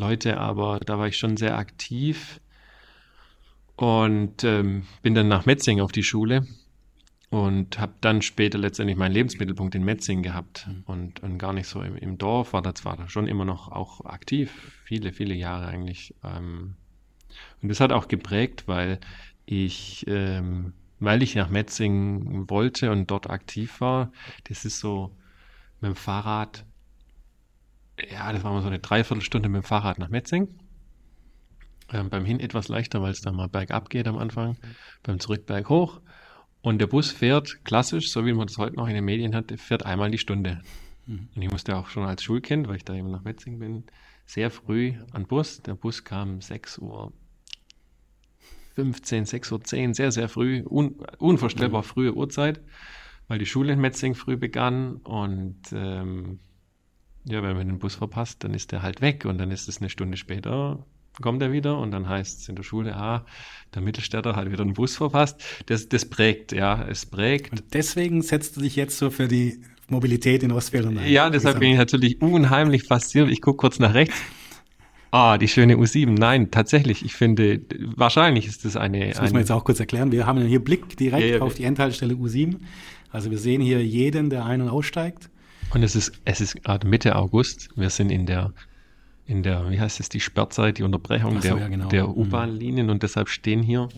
[0.00, 2.40] Leute, aber da war ich schon sehr aktiv
[3.76, 6.46] und ähm, bin dann nach Metzing auf die Schule
[7.30, 10.82] und habe dann später letztendlich meinen Lebensmittelpunkt in Metzing gehabt mhm.
[10.86, 14.04] und, und gar nicht so im, im, Dorf, war da zwar schon immer noch auch
[14.04, 14.50] aktiv,
[14.84, 16.14] viele, viele Jahre eigentlich.
[16.24, 16.74] Ähm,
[17.62, 18.98] und das hat auch geprägt, weil
[19.46, 24.12] ich, ähm, weil ich nach Metzing wollte und dort aktiv war,
[24.48, 25.14] das ist so
[25.80, 26.64] mit dem Fahrrad,
[28.10, 30.48] ja, das war mal so eine Dreiviertelstunde mit dem Fahrrad nach Metzing.
[31.92, 34.56] Ähm, beim Hin etwas leichter, weil es da mal bergab geht am Anfang,
[35.02, 36.00] beim Zurück berghoch.
[36.62, 39.50] Und der Bus fährt klassisch, so wie man das heute noch in den Medien hat,
[39.58, 40.60] fährt einmal die Stunde.
[41.06, 41.28] Mhm.
[41.34, 43.84] Und ich musste auch schon als Schulkind, weil ich da eben nach Metzing bin,
[44.26, 45.62] sehr früh an Bus.
[45.62, 47.12] Der Bus kam 6 Uhr
[48.74, 51.86] 15, 6 Uhr 10, sehr, sehr früh, un, unvorstellbar mhm.
[51.86, 52.60] frühe Uhrzeit,
[53.26, 56.38] weil die Schule in Metzing früh begann und ähm,
[57.24, 59.78] ja, wenn man den Bus verpasst, dann ist der halt weg und dann ist es
[59.78, 60.84] eine Stunde später
[61.20, 63.24] kommt er wieder und dann heißt es in der Schule, ah,
[63.74, 65.42] der Mittelstädter hat wieder einen Bus verpasst.
[65.66, 67.52] Das, das prägt, ja, es prägt.
[67.52, 71.10] Und deswegen setzt du dich jetzt so für die Mobilität in Ostfildern ein.
[71.10, 73.30] Ja, deshalb bin ich natürlich unheimlich fasziniert.
[73.30, 74.16] Ich gucke kurz nach rechts.
[75.10, 76.10] Ah, die schöne U7.
[76.10, 77.60] Nein, tatsächlich, ich finde,
[77.96, 79.08] wahrscheinlich ist das eine.
[79.08, 80.12] Das muss man jetzt auch kurz erklären.
[80.12, 82.58] Wir haben hier Blick direkt ja, ja, auf die Endhaltestelle U7.
[83.10, 85.28] Also wir sehen hier jeden, der ein- und aussteigt.
[85.72, 87.70] Und es ist, es ist gerade Mitte August.
[87.76, 88.52] Wir sind in der
[89.26, 91.88] in der, wie heißt es, die Sperrzeit, die Unterbrechung so, der, ja, genau.
[91.88, 92.14] der mhm.
[92.14, 93.88] U-Bahn-Linien und deshalb stehen hier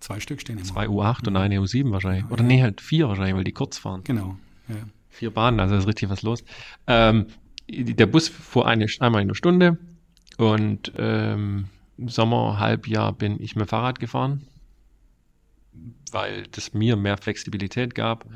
[0.00, 0.66] zwei Stück stehen immer.
[0.66, 2.28] Zwei U8 und eine U7 wahrscheinlich.
[2.30, 4.02] Oder nee, halt vier wahrscheinlich, weil die kurz fahren.
[4.04, 4.36] Genau.
[4.68, 4.76] Ja.
[5.10, 6.42] Vier Bahnen, also ist richtig was los.
[6.86, 7.26] Ähm,
[7.68, 9.78] der Bus fuhr eine, einmal in der Stunde
[10.38, 11.66] und ähm,
[11.98, 14.46] im Sommer, Halbjahr bin ich mit dem Fahrrad gefahren,
[16.10, 18.26] weil das mir mehr Flexibilität gab.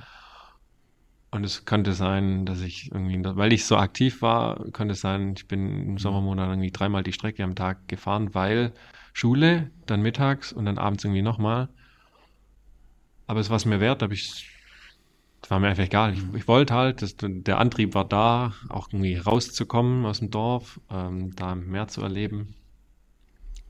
[1.34, 5.34] Und es könnte sein, dass ich irgendwie, weil ich so aktiv war, könnte es sein,
[5.36, 8.72] ich bin im Sommermonat irgendwie dreimal die Strecke am Tag gefahren, weil
[9.12, 11.70] Schule, dann mittags und dann abends irgendwie nochmal.
[13.26, 14.48] Aber es war es mir wert, aber ich,
[15.40, 16.14] das war mir einfach egal.
[16.14, 20.78] Ich, ich wollte halt, das, der Antrieb war da, auch irgendwie rauszukommen aus dem Dorf,
[20.88, 22.54] ähm, da mehr zu erleben.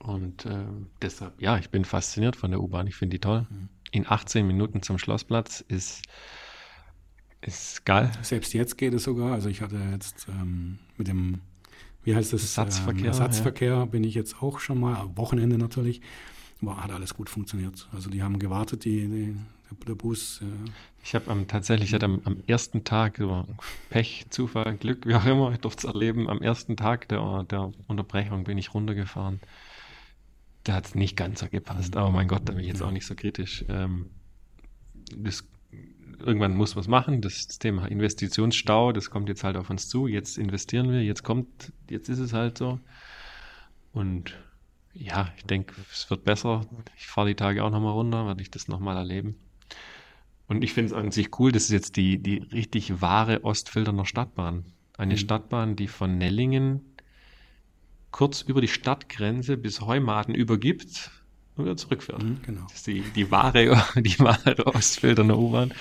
[0.00, 0.66] Und äh,
[1.00, 2.88] deshalb, ja, ich bin fasziniert von der U-Bahn.
[2.88, 3.46] Ich finde die toll.
[3.48, 3.68] Mhm.
[3.90, 6.02] In 18 Minuten zum Schlossplatz ist
[7.46, 8.10] ist geil.
[8.22, 9.32] Selbst jetzt geht es sogar.
[9.32, 11.40] Also ich hatte jetzt ähm, mit dem,
[12.02, 12.42] wie heißt das?
[12.42, 13.02] Ersatzverkehr.
[13.02, 13.84] Ähm, Ersatzverkehr ja.
[13.84, 16.00] bin ich jetzt auch schon mal, am Wochenende natürlich.
[16.62, 17.88] Aber hat alles gut funktioniert.
[17.92, 19.36] Also die haben gewartet, die, die
[19.86, 20.40] der Bus.
[20.42, 20.70] Äh
[21.02, 23.46] ich habe am, tatsächlich hatte am, am, ersten Tag, über
[23.90, 27.72] Pech, Zufall, Glück, wie auch immer, ich durfte es erleben, am ersten Tag der, der
[27.86, 29.40] Unterbrechung bin ich runtergefahren.
[30.62, 32.90] Da hat es nicht ganz so gepasst, aber mein Gott, da bin ich jetzt auch
[32.90, 33.64] nicht so kritisch.
[33.68, 34.06] Ähm,
[35.14, 35.44] das
[36.20, 37.20] irgendwann muss was machen.
[37.20, 40.06] Das Thema Investitionsstau, das kommt jetzt halt auf uns zu.
[40.06, 42.80] Jetzt investieren wir, jetzt kommt, jetzt ist es halt so.
[43.92, 44.36] Und
[44.92, 46.66] ja, ich denke, es wird besser.
[46.96, 49.36] Ich fahre die Tage auch nochmal runter, werde ich das nochmal erleben.
[50.46, 54.04] Und ich finde es an sich cool, das ist jetzt die, die richtig wahre Ostfilterner
[54.04, 54.64] Stadtbahn.
[54.96, 55.18] Eine mhm.
[55.18, 56.80] Stadtbahn, die von Nellingen
[58.10, 61.10] kurz über die Stadtgrenze bis Heumaten übergibt
[61.56, 62.22] und wieder zurückfährt.
[62.22, 62.62] Mhm, genau.
[62.62, 65.72] Das ist die, die wahre, die wahre Ostfilterner U-Bahn.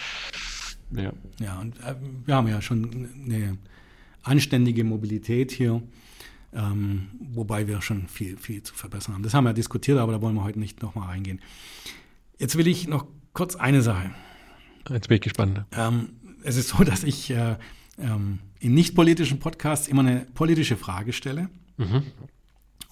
[0.91, 1.11] Ja.
[1.39, 3.57] ja, und äh, wir haben ja schon eine
[4.21, 5.81] anständige Mobilität hier,
[6.53, 9.23] ähm, wobei wir schon viel, viel zu verbessern haben.
[9.23, 11.41] Das haben wir diskutiert, aber da wollen wir heute nicht nochmal reingehen.
[12.37, 14.11] Jetzt will ich noch kurz eine Sache.
[14.89, 15.65] Jetzt bin ich gespannt.
[15.71, 16.09] Ähm,
[16.43, 17.57] es ist so, dass ich äh,
[17.97, 21.49] ähm, in nicht politischen Podcasts immer eine politische Frage stelle.
[21.77, 22.03] Mhm.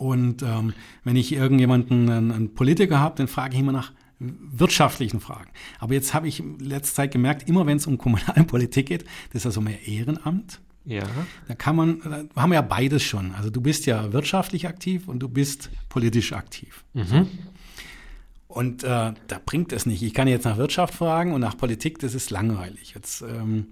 [0.02, 5.20] Und ähm, wenn ich irgendjemanden, einen, einen Politiker habe, dann frage ich immer nach wirtschaftlichen
[5.20, 5.52] Fragen.
[5.78, 9.44] Aber jetzt habe ich in letzter Zeit gemerkt, immer wenn es um Kommunalpolitik geht, das
[9.44, 10.60] ist also mehr Ehrenamt.
[10.86, 11.04] Ja.
[11.48, 13.36] Da kann man, da haben wir ja beides schon.
[13.36, 16.84] Also du bist ja wirtschaftlich aktiv und du bist politisch aktiv.
[16.94, 17.28] Mhm.
[18.48, 20.02] Und äh, da bringt es nicht.
[20.02, 22.94] Ich kann jetzt nach Wirtschaft fragen und nach Politik, das ist langweilig.
[22.96, 23.68] Jetzt ähm,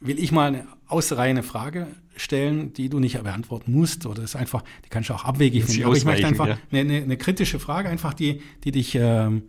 [0.00, 4.62] will ich mal eine ausreine Frage stellen, die du nicht beantworten musst oder ist einfach,
[4.84, 5.84] die kannst du auch abwegig finden.
[5.84, 6.58] Aber ich möchte einfach ja.
[6.70, 9.44] eine, eine, eine, kritische Frage, einfach die, die dich ähm,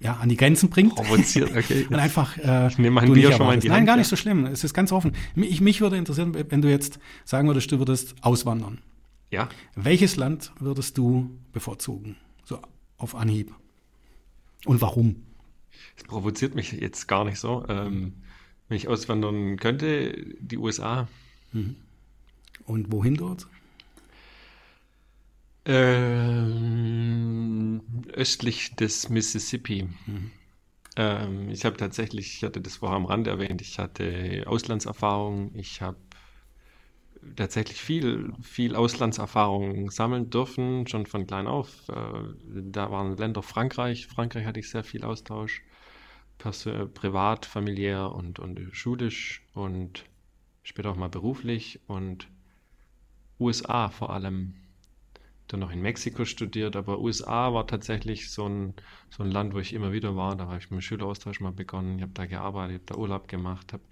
[0.00, 0.94] ja, an die Grenzen bringt.
[0.94, 1.86] Provoziert, okay.
[1.90, 4.16] und einfach äh, ich nehme mein Bier schon mal in die Nein, gar nicht so
[4.16, 4.46] schlimm.
[4.46, 5.12] Es ist ganz offen.
[5.34, 8.78] Mich, mich würde interessieren, wenn du jetzt sagen würdest, du würdest auswandern.
[9.30, 9.48] Ja.
[9.74, 12.16] Welches Land würdest du bevorzugen?
[12.44, 12.60] So
[12.96, 13.54] auf Anhieb.
[14.64, 15.24] Und warum?
[15.96, 17.64] Es provoziert mich jetzt gar nicht so.
[17.68, 18.14] Ähm,
[18.68, 21.08] wenn ich auswandern könnte, die USA.
[21.52, 21.76] Mhm.
[22.64, 23.46] Und wohin dort?
[25.64, 26.68] Ähm,
[28.12, 29.88] östlich des Mississippi.
[30.06, 30.30] Mhm.
[30.96, 35.80] Ähm, ich habe tatsächlich, ich hatte das vorher am Rand erwähnt, ich hatte Auslandserfahrung, ich
[35.80, 35.98] habe
[37.36, 41.88] tatsächlich viel, viel Auslandserfahrung sammeln dürfen, schon von klein auf.
[41.88, 41.94] Äh,
[42.46, 45.62] da waren Länder Frankreich, Frankreich hatte ich sehr viel Austausch,
[46.38, 50.04] privat, familiär und, und schulisch und
[50.62, 52.28] später auch mal beruflich und
[53.40, 54.54] USA vor allem.
[55.48, 58.74] Dann noch in Mexiko studiert, aber USA war tatsächlich so ein,
[59.08, 60.36] so ein Land, wo ich immer wieder war.
[60.36, 63.28] Da habe ich mit dem Schüleraustausch mal begonnen, ich habe da gearbeitet, habe da Urlaub
[63.28, 63.82] gemacht, habe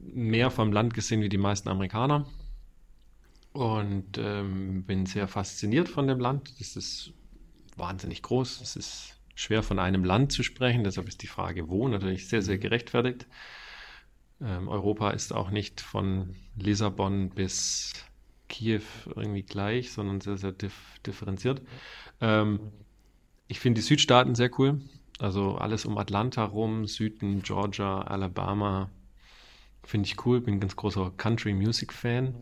[0.00, 2.26] mehr vom Land gesehen wie die meisten Amerikaner
[3.52, 6.60] und ähm, bin sehr fasziniert von dem Land.
[6.60, 7.12] Das ist
[7.76, 8.60] wahnsinnig groß.
[8.60, 10.84] Es ist schwer von einem Land zu sprechen.
[10.84, 13.26] Deshalb ist die Frage, wo, natürlich sehr, sehr gerechtfertigt.
[14.40, 17.92] Ähm, Europa ist auch nicht von Lissabon bis
[18.48, 18.82] Kiew
[19.14, 20.74] irgendwie gleich, sondern sehr, sehr dif
[21.06, 21.62] differenziert.
[22.20, 22.60] Ähm,
[23.48, 24.80] ich finde die Südstaaten sehr cool.
[25.18, 28.90] Also alles um Atlanta rum, Süden, Georgia, Alabama.
[29.82, 30.40] Finde ich cool.
[30.40, 32.34] Bin ein ganz großer Country Music Fan.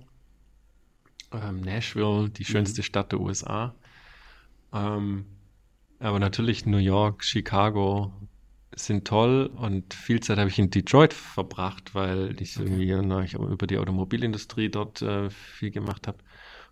[1.33, 2.85] Ähm, Nashville, die schönste mhm.
[2.85, 3.75] Stadt der USA.
[4.73, 5.27] Ähm,
[6.03, 8.13] aber natürlich New York, Chicago
[8.75, 12.67] sind toll und viel Zeit habe ich in Detroit verbracht, weil ich okay.
[12.67, 16.19] irgendwie über die Automobilindustrie dort äh, viel gemacht habe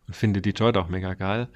[0.07, 1.49] und finde Detroit auch mega geil.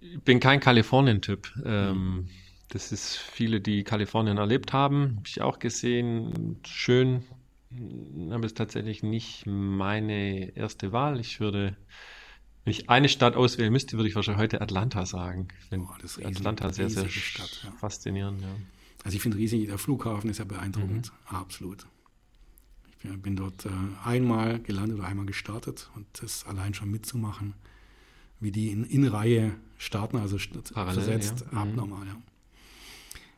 [0.00, 1.52] Ich bin kein Kalifornien-Typ.
[1.64, 2.28] Ähm, mhm.
[2.68, 6.60] Das ist viele, die Kalifornien erlebt haben, habe ich auch gesehen.
[6.66, 7.24] Schön,
[8.30, 11.18] aber es ist tatsächlich nicht meine erste Wahl.
[11.18, 11.76] Ich würde,
[12.68, 15.48] wenn ich eine Stadt auswählen müsste, würde ich wahrscheinlich heute Atlanta sagen.
[15.72, 15.86] Oh,
[16.22, 17.70] Atlanta sehr, sehr Stadt, ja.
[17.80, 18.42] faszinierend.
[18.42, 18.48] Ja.
[19.04, 21.36] Also ich finde riesig, der Flughafen ist ja beeindruckend, mhm.
[21.36, 21.86] absolut.
[23.02, 23.70] Ich bin dort äh,
[24.04, 27.54] einmal gelandet oder einmal gestartet und das allein schon mitzumachen,
[28.38, 30.36] wie die in, in Reihe starten, also
[30.74, 31.52] Parallel, versetzt, ja.
[31.52, 31.70] Mhm.
[31.70, 32.06] abnormal.
[32.06, 32.16] Ja.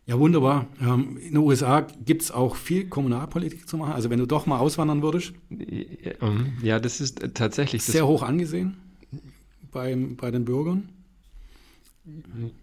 [0.07, 0.67] Ja, wunderbar.
[0.81, 3.93] Ähm, in den USA gibt es auch viel Kommunalpolitik zu machen.
[3.93, 5.35] Also wenn du doch mal auswandern würdest.
[6.63, 7.85] Ja, das ist tatsächlich.
[7.85, 8.90] Sehr hoch angesehen
[9.71, 10.89] beim, bei den Bürgern.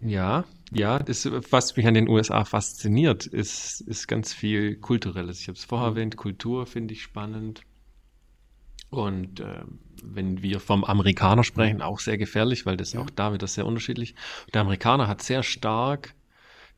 [0.00, 5.40] Ja, ja, das, was mich an den USA fasziniert, ist, ist ganz viel Kulturelles.
[5.40, 7.62] Ich habe es vorher erwähnt, Kultur finde ich spannend.
[8.90, 9.62] Und äh,
[10.02, 13.00] wenn wir vom Amerikaner sprechen, auch sehr gefährlich, weil das ja.
[13.00, 14.14] auch da wieder sehr unterschiedlich.
[14.54, 16.14] Der Amerikaner hat sehr stark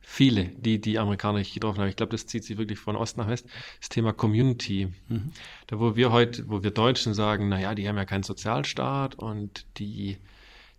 [0.01, 1.87] viele, die die Amerikaner nicht getroffen haben.
[1.87, 3.47] Ich glaube, das zieht sich wirklich von Ost nach West.
[3.79, 4.89] Das Thema Community.
[5.07, 5.31] Mhm.
[5.67, 9.65] Da, wo wir heute, wo wir Deutschen sagen, naja, die haben ja keinen Sozialstaat und
[9.77, 10.17] die,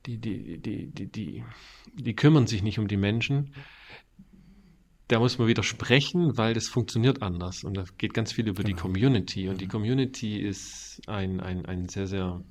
[0.07, 1.45] die, die, die, die, die,
[1.95, 3.55] die kümmern sich nicht um die Menschen.
[5.09, 7.65] Da muss man widersprechen, weil das funktioniert anders.
[7.65, 8.77] Und da geht ganz viel über genau.
[8.77, 9.49] die Community.
[9.49, 9.71] Und die mhm.
[9.71, 12.43] Community ist ein, ein, ein sehr, sehr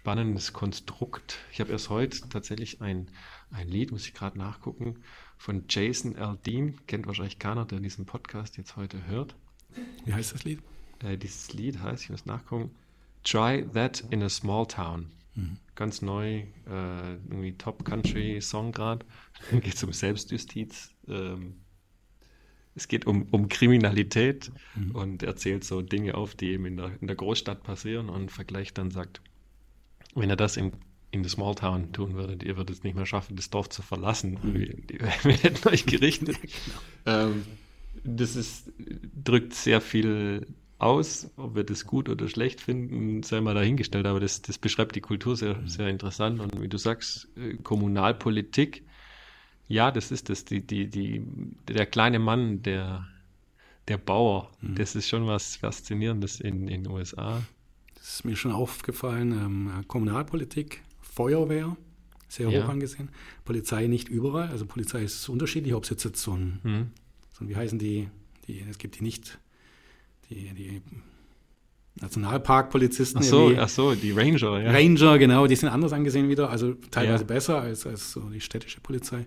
[0.00, 1.38] spannendes Konstrukt.
[1.52, 3.08] Ich habe erst heute tatsächlich ein,
[3.50, 5.02] ein Lied, muss ich gerade nachgucken,
[5.36, 6.78] von Jason Aldean.
[6.86, 9.34] Kennt wahrscheinlich keiner, der diesen Podcast jetzt heute hört.
[10.04, 10.62] Wie heißt das Lied?
[11.00, 12.70] Äh, dieses Lied heißt, ich muss nachgucken,
[13.24, 15.10] Try That in a Small Town.
[15.34, 15.58] Mhm.
[15.74, 19.04] Ganz neu, äh, irgendwie Top Country Song gerade.
[19.50, 20.94] geht es um Selbstjustiz.
[21.08, 21.56] Ähm,
[22.76, 24.92] es geht um, um Kriminalität mhm.
[24.92, 28.78] und erzählt so Dinge auf, die eben in der, in der Großstadt passieren und vergleicht
[28.78, 29.20] dann, sagt,
[30.20, 30.72] wenn er das im
[31.10, 33.82] in der Small Town tun würdet, ihr würdet es nicht mehr schaffen, das Dorf zu
[33.82, 34.38] verlassen.
[34.42, 36.36] Wir, wir, hätten euch gerichtet.
[37.04, 37.20] genau.
[37.24, 37.44] ähm,
[38.04, 38.70] das ist,
[39.24, 40.46] drückt sehr viel
[40.78, 44.94] aus, ob wir das gut oder schlecht finden, sei mal dahingestellt, aber das, das beschreibt
[44.94, 45.68] die Kultur sehr, mhm.
[45.68, 46.40] sehr interessant.
[46.40, 48.84] Und wie du sagst, äh, Kommunalpolitik,
[49.66, 51.22] ja, das ist das, die, die, die,
[51.66, 53.06] der kleine Mann, der,
[53.88, 54.76] der Bauer, mhm.
[54.76, 57.42] das ist schon was Faszinierendes in den USA.
[57.98, 61.76] Das ist mir schon aufgefallen, ähm, Kommunalpolitik Feuerwehr,
[62.28, 62.62] sehr ja.
[62.62, 63.08] hoch angesehen.
[63.44, 64.48] Polizei nicht überall.
[64.48, 66.86] Also Polizei ist unterschiedlich, ob es jetzt, jetzt so ein, mhm.
[67.32, 68.08] so ein, wie heißen die,
[68.46, 69.38] die, es gibt die nicht,
[70.30, 70.82] die, die
[72.00, 73.20] Nationalparkpolizisten.
[73.20, 74.70] Ach so, ach so, die Ranger, ja.
[74.70, 77.26] Ranger, genau, die sind anders angesehen wieder, also teilweise ja.
[77.26, 79.26] besser als, als so die städtische Polizei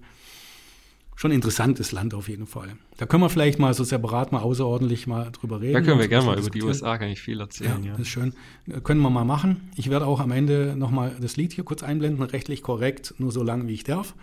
[1.21, 2.69] schon interessantes Land auf jeden Fall.
[2.97, 5.75] Da können wir vielleicht mal so separat mal außerordentlich mal drüber reden.
[5.75, 7.83] Da können wir gerne mal über die USA gar nicht viel erzählen.
[7.83, 8.33] Ja, ja, das ist schön.
[8.83, 9.69] Können wir mal machen.
[9.75, 13.43] Ich werde auch am Ende nochmal das Lied hier kurz einblenden, rechtlich korrekt, nur so
[13.43, 14.15] lange wie ich darf.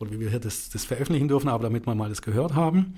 [0.00, 2.94] Oder wie wir hier das, das veröffentlichen dürfen, aber damit wir mal das gehört haben.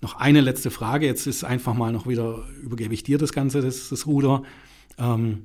[0.00, 1.06] Noch eine letzte Frage.
[1.06, 4.42] Jetzt ist einfach mal noch wieder, übergebe ich dir das Ganze, das, das Ruder.
[4.98, 5.44] Ähm,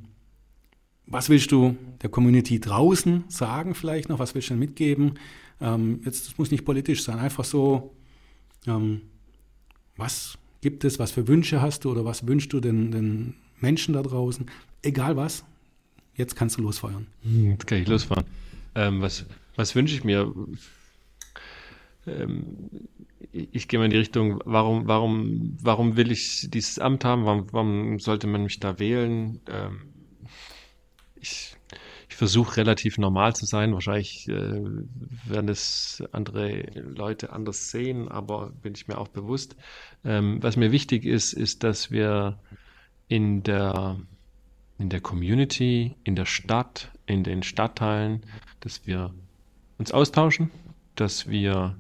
[1.05, 4.17] was willst du der Community draußen sagen vielleicht noch?
[4.17, 5.19] Was willst du denn mitgeben?
[5.61, 7.95] Ähm, jetzt, das muss nicht politisch sein, einfach so,
[8.67, 9.01] ähm,
[9.95, 13.93] was gibt es, was für Wünsche hast du oder was wünschst du den, den Menschen
[13.93, 14.45] da draußen,
[14.81, 15.45] egal was,
[16.15, 17.07] jetzt kannst du losfeuern.
[17.23, 18.25] Hm, jetzt kann ich losfahren.
[18.75, 20.33] Ähm, was, was wünsche ich mir?
[22.07, 22.69] Ähm,
[23.31, 27.25] ich gehe mal in die Richtung, warum, warum, warum will ich dieses Amt haben?
[27.25, 29.39] Warum, warum sollte man mich da wählen?
[29.49, 29.81] Ähm,
[31.15, 31.54] ich,
[32.15, 33.73] ich versuche relativ normal zu sein.
[33.73, 34.62] Wahrscheinlich äh,
[35.25, 39.58] werden es andere Leute anders sehen, aber bin ich mir auch bewusst.
[40.06, 42.39] Ähm, was mir wichtig ist, ist, dass wir
[43.10, 43.99] in der,
[44.80, 48.23] in der Community, in der Stadt, in den Stadtteilen,
[48.62, 49.13] dass wir
[49.78, 50.51] uns austauschen,
[50.95, 51.75] dass wir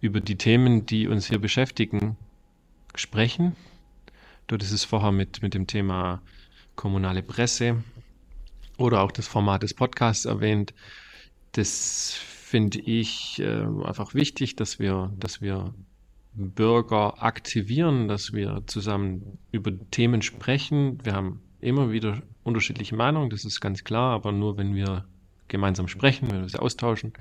[0.00, 2.16] über die Themen, die uns hier beschäftigen,
[2.94, 3.54] sprechen.
[4.46, 6.22] Dort ist es vorher mit, mit dem Thema
[6.74, 7.84] kommunale Presse
[8.78, 10.72] oder auch das Format des Podcasts erwähnt.
[11.52, 15.74] Das finde ich äh, einfach wichtig, dass wir, dass wir
[16.32, 21.04] Bürger aktivieren, dass wir zusammen über Themen sprechen.
[21.04, 25.04] Wir haben immer wieder unterschiedliche Meinungen, das ist ganz klar, aber nur wenn wir
[25.48, 27.12] gemeinsam sprechen, wenn wir uns austauschen,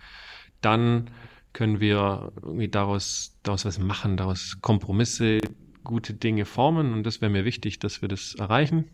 [0.61, 1.09] dann
[1.53, 5.39] können wir irgendwie daraus, daraus was machen, daraus Kompromisse,
[5.83, 8.85] gute Dinge formen und das wäre mir wichtig, dass wir das erreichen.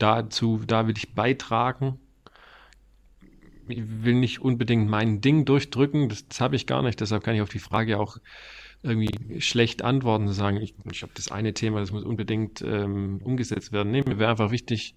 [0.00, 2.00] Dazu, da will ich beitragen.
[3.68, 7.36] Ich will nicht unbedingt mein Ding durchdrücken, das, das habe ich gar nicht, deshalb kann
[7.36, 8.16] ich auf die Frage auch
[8.82, 13.20] irgendwie schlecht antworten, zu sagen, ich, ich habe das eine Thema, das muss unbedingt ähm,
[13.22, 13.92] umgesetzt werden.
[13.92, 14.94] Nee, mir wäre einfach wichtig,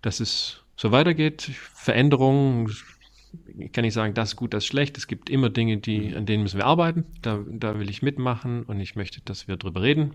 [0.00, 1.42] dass es so weitergeht.
[1.42, 2.74] Veränderungen,
[3.58, 4.96] ich kann nicht sagen, das ist gut, das ist schlecht.
[4.96, 7.04] Es gibt immer Dinge, die, an denen müssen wir arbeiten.
[7.20, 10.14] Da, da will ich mitmachen und ich möchte, dass wir drüber reden.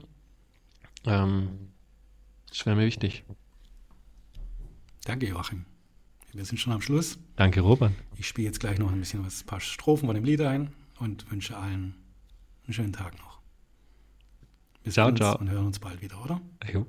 [1.05, 1.69] Ähm,
[2.49, 3.23] das wäre mir wichtig.
[5.05, 5.65] Danke, Joachim.
[6.31, 7.19] Wir sind schon am Schluss.
[7.35, 7.91] Danke, Robert.
[8.17, 10.73] Ich spiele jetzt gleich noch ein bisschen was, ein paar Strophen von dem Lied ein
[10.99, 11.95] und wünsche allen
[12.65, 13.39] einen schönen Tag noch.
[14.83, 15.37] Bis ciao, ciao.
[15.37, 16.41] und hören uns bald wieder, oder?
[16.71, 16.85] Jo.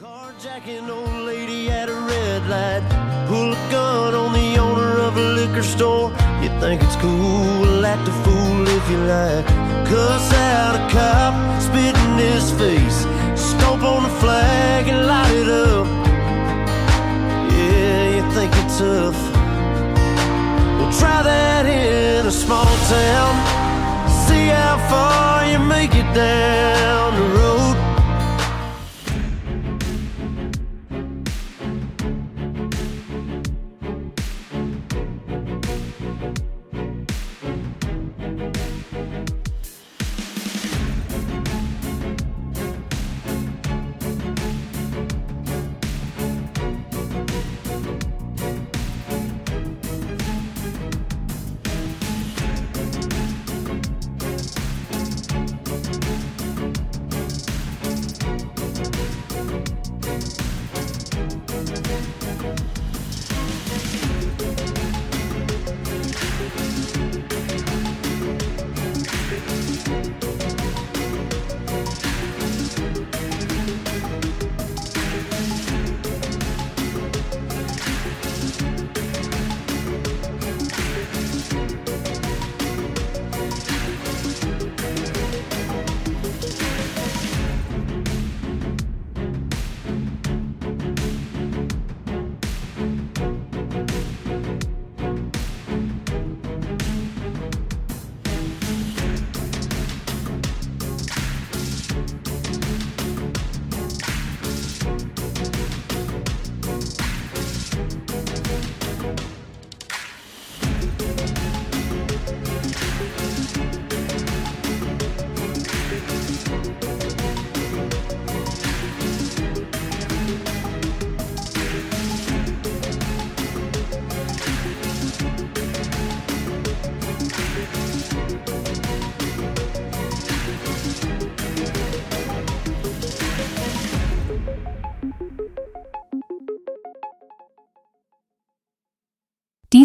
[0.00, 2.82] Carjacking old lady at a red light.
[3.28, 6.10] Pull a gun on the owner of a liquor store.
[6.40, 9.44] You think it's cool, act a fool if you like.
[9.86, 13.04] Cuss out a cop, spit in his face.
[13.38, 15.79] Stomp on the flag and light it up.
[18.80, 19.12] Well,
[20.98, 23.34] try that in a small town.
[24.26, 27.39] See how far you make it down the road.